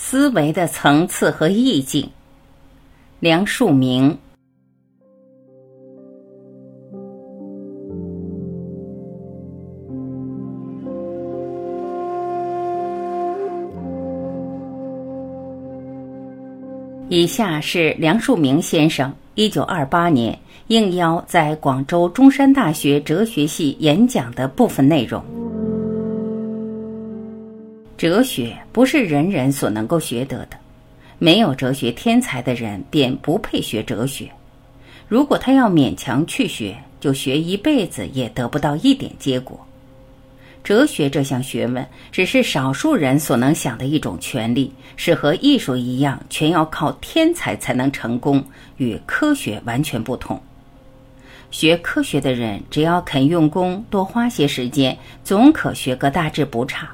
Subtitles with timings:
[0.00, 2.08] 思维的层次和意境。
[3.18, 4.16] 梁漱溟。
[17.10, 20.38] 以下是梁漱溟先生一九二八年
[20.68, 25.37] 应邀在广州中山大学哲学系演讲的部分内容。
[27.98, 30.50] 哲学不是人人所能够学得的，
[31.18, 34.30] 没有哲学天才的人便不配学哲学。
[35.08, 39.58] 如果他要勉强去学，就学一辈子也得不到一点结果。
[40.62, 48.44] 哲学这项学问只是少数人所能享的一种权利，是和艺术一样，全要靠天才才能成功，
[48.76, 50.40] 与科学完全不同。
[51.50, 56.88] 学科学的人只要肯用功，多花些时间，总可学个大致不差。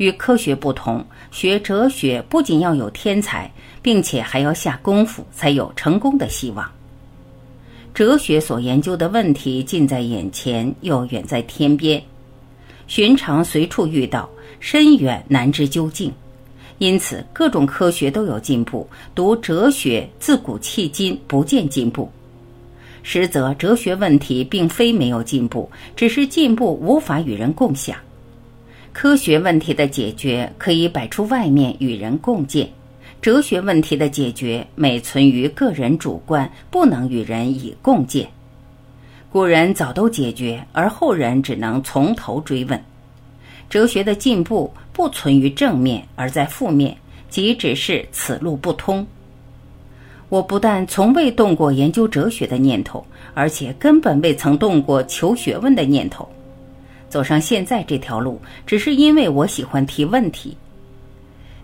[0.00, 6.66] 与科学不同，学哲学不仅要有天才，并且还要下功夫，才有成功的希望。
[7.92, 12.02] 哲学所研究的问题近在眼前，又远在天边。
[12.86, 14.26] 寻常随处遇到，
[14.58, 16.10] 深远难知究竟，
[16.78, 22.10] 因此各种科学都有进步，读哲学自古迄今不见进步。
[23.02, 27.94] 实则哲学问题并非没有进步，只是进步无法与人共享。
[28.92, 32.68] 科学问题的解决可以摆出外面与人共建，
[33.22, 38.28] 哲学问题的解决每存于个人主观，不能与人以共建。
[39.30, 42.82] 古人早都解决，而后人只能从头追问。
[43.68, 46.96] 哲学的进步不存于正面，而在负面，
[47.28, 49.06] 即只是此路不通。
[50.28, 56.28] 我不但从未动过研究哲学的念头，而且根本未曾动过求学问的念头。
[57.10, 60.56] 走上现在这条路，只是因为我喜欢提问题。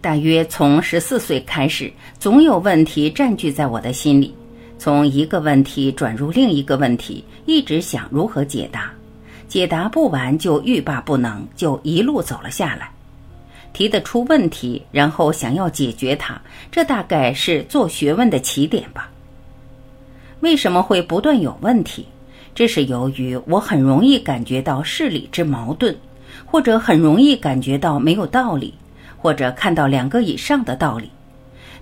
[0.00, 4.34] 大约从十四岁开始，总有问题占据在我的心里。
[4.76, 8.92] 从一个问题转入另一个问题，一直想如何解答，
[9.46, 12.90] 解答不完就欲罢不能，就一路走了下来。
[13.72, 16.40] 提得出问题，然后想要解决它，
[16.70, 19.10] 这大概是做学问的起点吧。
[20.40, 22.06] 为什么会不断有问题？
[22.54, 25.94] 这是由于我很容易感觉到事理之矛盾，
[26.46, 28.72] 或者很容易感觉到没有道理，
[29.16, 31.10] 或者看到两个以上的道理。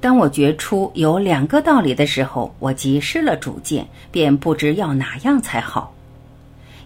[0.01, 5.95] 当我觉出有两个道理的时候，我即失了主见，便不知要哪样才好。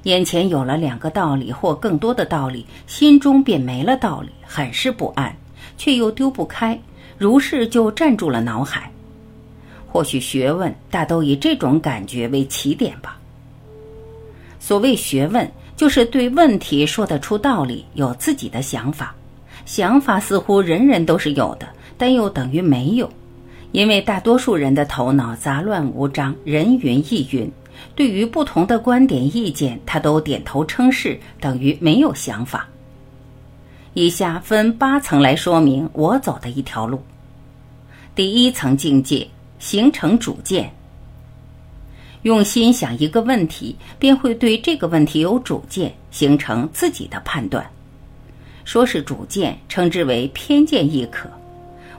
[0.03, 5.35] 眼前有了两个道理或更多的道理，心中便没了道理，很是不安，
[5.79, 6.79] 却又丢不开，
[7.17, 8.91] 如是就站住了脑海。
[9.87, 13.19] 或许学问大都以这种感觉为起点吧。
[14.67, 19.15] 所谓学问，就是对问题说得出道理，有自己的想法。
[19.65, 21.69] 想法似乎人人都是有的。
[21.97, 23.09] 但又等于没有，
[23.71, 27.49] 因为大多数人的头脑杂乱无章，人云亦云。
[27.95, 32.69] 对于不同的观点意见，他都点头称是，等于没有想法。
[33.95, 37.01] 以下分八层来说明我走的一条路。
[38.17, 39.29] 第一层境界，
[39.61, 40.69] 形成主见。
[42.27, 47.65] 用心想一个问题，便会对这个问题有主见，形成自己的判断。
[48.65, 51.31] 说是主见，称之为偏见亦可。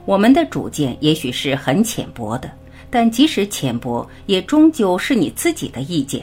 [0.04, 2.52] 我们的主见也许是很浅薄的，
[2.90, 6.22] 但即使浅薄，也终究是你自己的意见。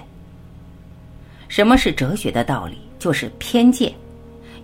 [1.48, 2.78] 什么是哲学的道理？
[3.00, 3.92] 就是偏见，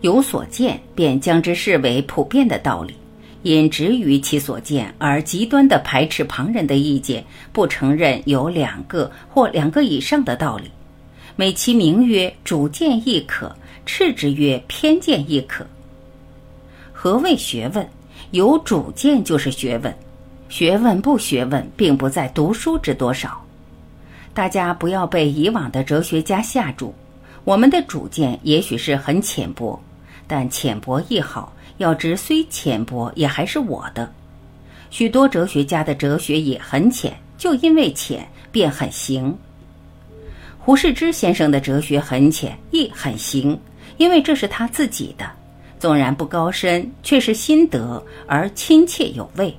[0.01, 2.93] 有所见便将之视为普遍的道理，
[3.43, 10.69] 因执于其所见而极端的排斥旁人的意见，不承认有两个或两个以上的道理，
[11.35, 15.65] 美其名曰主见亦可，斥之曰偏见亦可。
[16.93, 17.87] 何谓学问？
[18.29, 19.93] 有主见就是学问，
[20.47, 23.43] 学问不学问，并不在读书之多少。
[24.33, 26.93] 大家不要被以往的哲学家吓住。
[27.43, 29.77] 我们的主见也许是很浅薄，
[30.27, 31.51] 但浅薄亦好。
[31.81, 34.09] 要知虽浅薄，也还是我的。
[34.91, 39.35] 许多哲学家的哲学也很浅，就因为浅，便很行。
[40.59, 43.59] 胡适之先生的哲学很浅，亦很行，
[43.97, 45.25] 因为这是他自己的。
[45.79, 49.51] 纵然不高深，却是心得而亲切有味，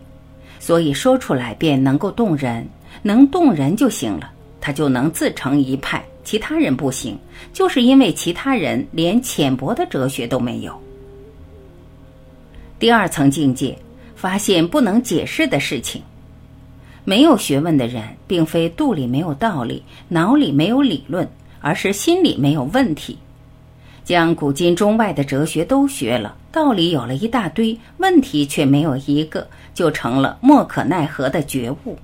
[0.61, 2.65] 所以说出来便能够动人，
[3.03, 4.31] 能动人就行了，
[4.61, 6.05] 他就能自成一派。
[6.23, 7.19] 其他人不行，
[7.53, 10.81] 就是因为其他人连浅薄的哲学都没有。
[12.83, 13.79] 第二层境界，
[14.17, 16.03] 发现不能解释的事情。
[17.05, 21.31] 没有学问的人，并非肚里没有道理，脑里没有理论，
[21.61, 23.17] 而是心里没有问题。
[24.03, 31.97] 将古今中外的哲学都学了，道理有了一大堆，问题却没有一个，就成了莫可奈何的觉悟。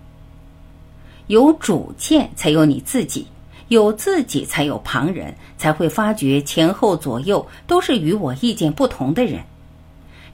[1.27, 3.27] 有主见才有你自己，
[3.67, 9.41] 有自己才有旁人，才会发觉前后左右都是与我意见不同的人。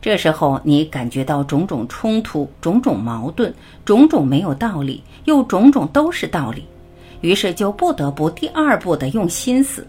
[0.04, 3.50] 这时候你感觉到种种冲突、种种矛盾、
[3.86, 6.62] 种种没有道理，又种种都是道理，
[7.22, 9.86] 于是就不得不第二步的用心思。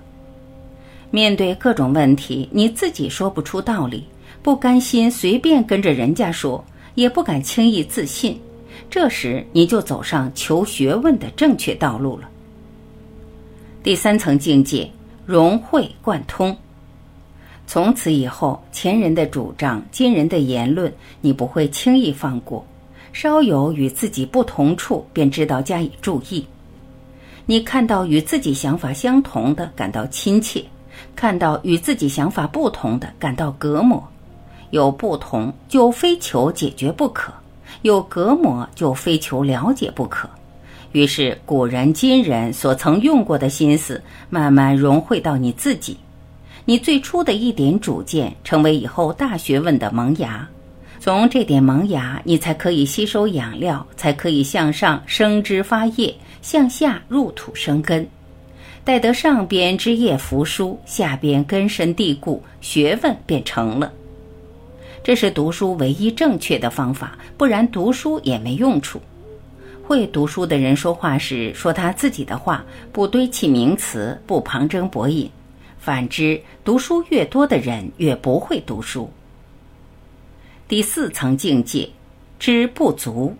[1.11, 4.05] 面对各种问题，你自己说不出道理，
[4.41, 6.63] 不甘心随便跟着人家说，
[6.93, 8.39] 也不敢轻易自信。
[8.89, 12.29] 这时你就走上求学问的正确道路了。
[13.83, 14.89] 第三层境界，
[15.25, 16.55] 融会贯通。
[17.75, 20.89] 从此以后，前人的主张、今人的言论，
[21.19, 22.63] 你不会轻易放过；
[23.11, 26.47] 稍有与自己不同处，便知道加以注意。
[27.45, 30.61] 你看到与自己想法相同的，感到亲切；
[31.17, 34.01] 看到与自己想法不同的，感到隔膜。
[34.69, 37.29] 有不同，就非求解决不可；
[37.81, 40.29] 有隔膜，就非求了解不可。
[40.93, 45.97] 于是，古人今人所曾用过的心思，慢慢融汇到你自己。
[46.67, 50.47] 你最初的一点主见，成为以后大学问的萌芽。
[50.99, 58.07] 从这点萌芽，你才可以吸收养料，才可以向上生枝发叶，向下入土生根。
[58.83, 63.93] 待得上边枝叶扶疏，下边根深蒂固，学问便成了。
[65.03, 68.99] 这是读书唯一正确的方法，不然读书也没用处。
[69.83, 75.29] 会读书的人说话时，说他自己的话，不堆砌名词，不旁征博引。
[75.85, 79.07] 反之，读书越多的人越不会读书。
[80.67, 81.87] 第四层境界，
[82.39, 83.31] 知不足。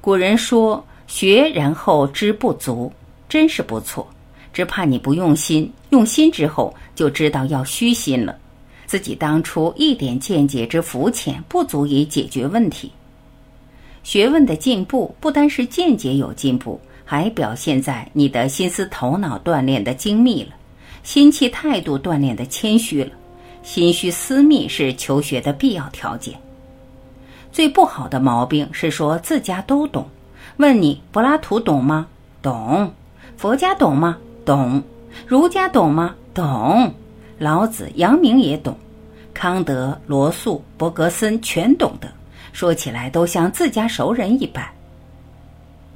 [0.00, 2.90] 古人说“学然后知不足”，
[3.28, 4.08] 真是不错。
[4.54, 8.34] 只怕你不用心，用心之后就知道要虚心了。
[8.86, 12.90] 自己当初一点见解之肤浅，不足以解决问题。
[14.02, 20.54] 学问的进步，不单是见解有进步，还表现在你的心思头脑锻炼的精密了。
[21.08, 23.10] 心气态度锻炼的谦虚了，
[23.62, 26.38] 心虚私密是求学的必要条件。
[27.50, 30.06] 最不好的毛病是说自家都懂，
[30.58, 32.06] 问你柏拉图懂吗？
[32.42, 32.92] 懂。
[33.38, 34.18] 佛家懂吗？
[34.44, 34.82] 懂。
[35.26, 36.14] 儒家懂吗？
[36.34, 36.92] 懂。
[37.38, 38.76] 老子、阳明也懂，
[39.32, 42.12] 康德、罗素、伯格森全懂得，
[42.52, 44.62] 说起来都像自家熟人一般。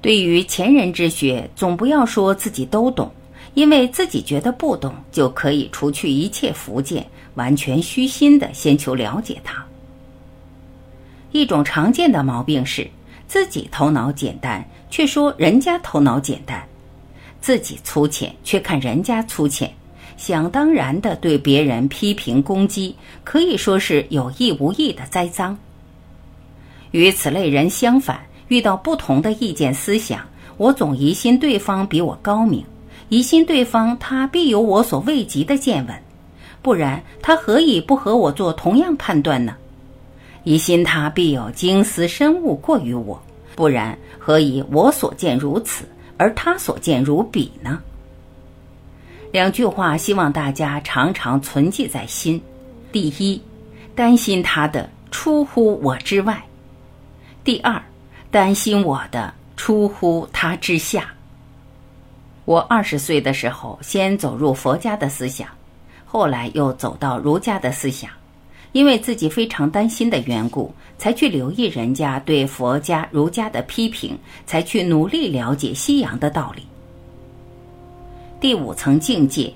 [0.00, 3.12] 对于前人之学，总不要说自己都懂。
[3.54, 9.62] 因为自己觉得不懂，就可以除去一切福见，完全虚心的先求了解它。
[11.32, 12.90] 一种常见的毛病是，
[13.26, 16.60] 自己头脑简单，却说人家头脑简单；
[17.40, 19.70] 自己粗浅，却看人家粗浅，
[20.16, 22.94] 想当然的对别人批评攻击，
[23.24, 25.56] 可以说是有意无意的栽赃。
[26.90, 30.26] 与此类人相反，遇到不同的意见思想，
[30.56, 32.64] 我总疑心对方比我高明。
[33.12, 35.94] 疑心对方，他必有我所未及的见闻，
[36.62, 39.54] 不然他何以不和我做同样判断呢？
[40.44, 43.22] 疑心他必有精思深悟过于我，
[43.54, 45.84] 不然何以我所见如此，
[46.16, 47.78] 而他所见如彼呢？
[49.30, 52.40] 两句话，希望大家常常存记在心。
[52.92, 53.38] 第一，
[53.94, 56.36] 担心他的出乎我之外；
[57.44, 57.82] 第二，
[58.30, 61.12] 担心我的出乎他之下。
[62.52, 65.48] 我二十岁的时候，先走入佛家的思想，
[66.04, 68.10] 后来又走到儒家的思想，
[68.72, 76.62] 因为自己非常担心的缘故，才去留意人家对佛家、儒家的批评，才去努力了解西洋的道理。
[78.38, 79.50] 第五层境界，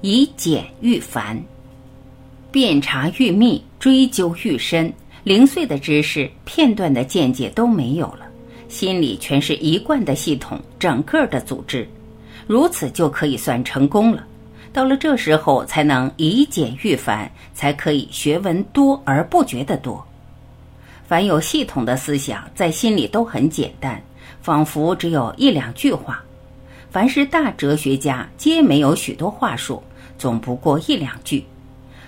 [0.00, 1.38] 以简喻繁，
[2.50, 4.90] 遍察愈密，追究愈深，
[5.22, 8.26] 零碎的知识、片段的见解都没有了，
[8.70, 11.86] 心里全是一贯的系统，整个的组织。
[12.48, 14.26] 如此就可以算成功了。
[14.72, 20.04] 到了这时候，才能以简驭繁，才可以学问多而不觉得多。
[21.06, 24.02] 凡有系统的思想，在心里都很简单，
[24.42, 26.22] 仿佛只有一两句话。
[26.90, 29.82] 凡是大哲学家，皆没有许多话术，
[30.16, 31.44] 总不过一两句。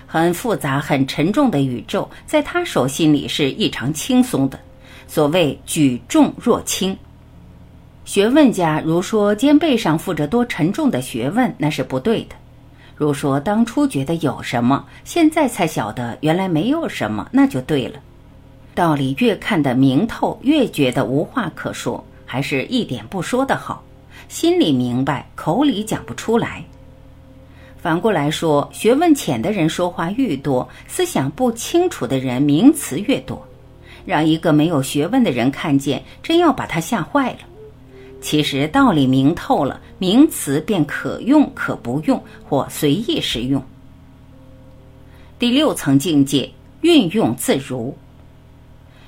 [0.07, 4.59] 很复杂、很沉重的宇宙，在他手心里是异常轻松的。
[5.07, 6.97] 所谓举重若轻。
[8.11, 12.35] 学问家如说肩背上负着多沉重的学问，那是不对的；
[12.93, 17.97] 如说当初觉得有什么，现在才晓得原来没有什么，那就对了。
[18.75, 23.81] 道理越看得明透，越觉得无话可说，还是一点不说的好。
[24.27, 26.61] 心里明白，口里讲不出来。
[27.81, 33.41] 反过来说，学问浅的人说话愈多，思想不清楚的人名词越多，
[34.03, 37.37] 让一个没有学问的人看见，真要把他吓坏了。
[38.21, 43.61] 其实道理明透了，名词便可用可不用，或随意使用。
[45.39, 46.49] 第六层境界，
[46.81, 47.97] 运用自如。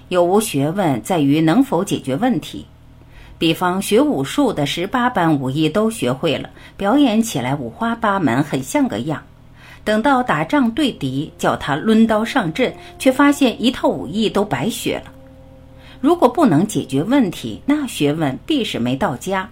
[0.10, 2.66] 有无学问在于能否解决问题。
[3.38, 9.22] 比方学武术的十八般武艺都学会了，表演起来五花八门，很像个样。
[9.84, 15.13] 等到打仗对敌，叫他抡刀上阵，却发现一套武艺都白学了。
[16.04, 19.48] 如果不能解决问题，那学问必是没到家；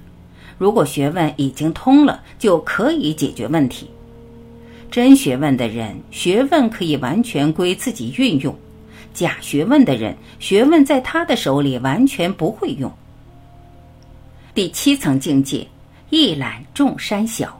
[0.57, 3.89] 如果学问已经通了，就可以解决问题。
[4.91, 8.53] 真学问的人，学问可以完全归自己运用；
[9.13, 12.91] 假学问的人，学问在他的手里完全不会用。
[14.53, 15.65] 第七层境界，
[16.09, 17.57] 一览众山小。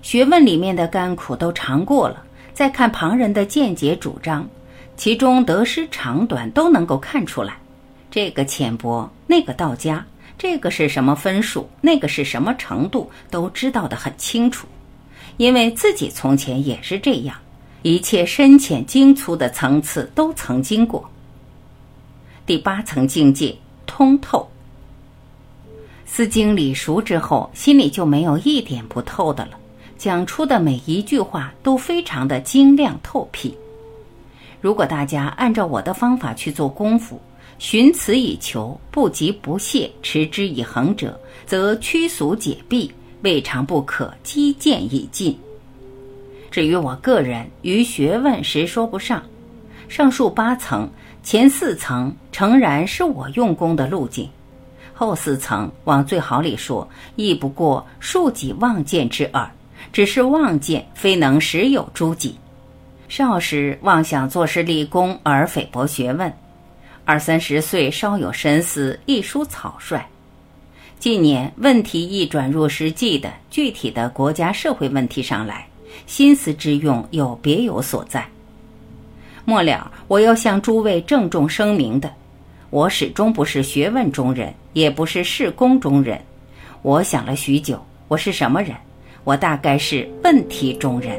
[0.00, 2.22] 学问里面的甘苦都尝过了，
[2.54, 4.48] 再看旁人的见解主张，
[4.98, 7.56] 其中得失长短都能够看出来。
[8.10, 10.04] 这个浅薄，那个道家，
[10.36, 14.66] 这个是什么分数，那个是什么程度，都知道的很清楚。
[15.36, 17.36] 因为自己从前也是这样，
[17.82, 21.08] 一切深浅精粗的层次都曾经过。
[22.44, 24.50] 第八层境界，通透。
[26.06, 29.52] 思经理熟之后，心里就没有一点不透的了。
[29.96, 33.56] 讲出的每一句话都非常的精亮透辟。
[34.60, 37.20] 如果大家按照我的方法去做功夫，
[37.58, 45.38] 寻此以求，不急不懈，持之以恒者，则趋俗解弊，未尝不可积渐以进。
[46.50, 49.22] 至于我个人，于学问实说不上。
[49.88, 50.88] 上述八层，
[51.22, 54.28] 前四层诚然是我用功的路径。
[54.92, 59.48] 后四层往最好里说，亦不过数己望见之耳，
[59.92, 62.36] 只是望见，非能实有诸己。
[63.08, 66.30] 少时妄想做事立功而菲薄学问，
[67.06, 70.06] 二三十岁稍有深思，一书草率。
[70.98, 75.66] 近年问题一转入实际的具体的国家社会问题上来，
[76.06, 78.26] 心思之用又别有所在。
[79.46, 82.12] 末了，我要向诸位郑重声明的。
[82.68, 86.20] 我始终不是学问中人，也不是事功中人。
[86.82, 88.76] 我想了许久，我是什么人？
[89.24, 91.18] 我大概是问题中人。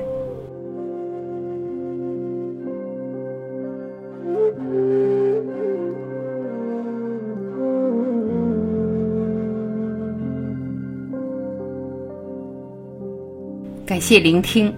[13.90, 14.72] 感谢聆听，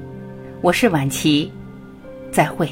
[0.61, 1.51] 我是晚琪，
[2.31, 2.65] 再会。